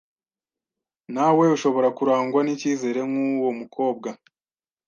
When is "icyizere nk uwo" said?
2.55-3.51